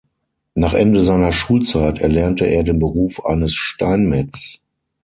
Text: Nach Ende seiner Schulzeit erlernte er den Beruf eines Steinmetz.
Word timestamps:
Nach 0.55 0.73
Ende 0.73 1.03
seiner 1.03 1.31
Schulzeit 1.31 1.99
erlernte 1.99 2.47
er 2.47 2.63
den 2.63 2.79
Beruf 2.79 3.23
eines 3.23 3.53
Steinmetz. 3.53 4.57